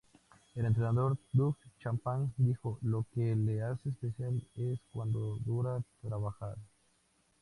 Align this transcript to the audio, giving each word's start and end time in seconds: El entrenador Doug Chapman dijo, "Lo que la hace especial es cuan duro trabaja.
El 0.55 0.65
entrenador 0.65 1.15
Doug 1.31 1.55
Chapman 1.79 2.33
dijo, 2.37 2.79
"Lo 2.81 3.05
que 3.13 3.35
la 3.35 3.69
hace 3.69 3.89
especial 3.89 4.43
es 4.55 4.79
cuan 4.91 5.11
duro 5.11 5.83
trabaja. 6.01 6.55